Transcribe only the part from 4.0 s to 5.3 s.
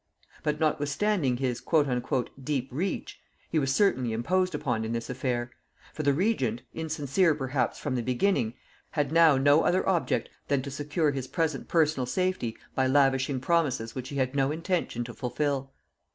imposed upon in this